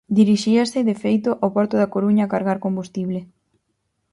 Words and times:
Dirixíase, 0.19 0.79
de 0.89 0.95
feito, 1.03 1.29
ao 1.41 1.53
porto 1.55 1.75
da 1.77 1.91
Coruña 1.93 2.23
a 2.25 2.31
cargar 2.33 2.57
combustible. 2.65 3.19